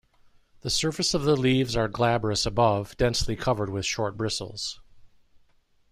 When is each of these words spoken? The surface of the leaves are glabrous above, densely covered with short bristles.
The 0.61 0.71
surface 0.71 1.13
of 1.13 1.25
the 1.25 1.35
leaves 1.37 1.75
are 1.75 1.87
glabrous 1.87 2.47
above, 2.47 2.97
densely 2.97 3.35
covered 3.35 3.69
with 3.69 3.85
short 3.85 4.17
bristles. 4.17 4.79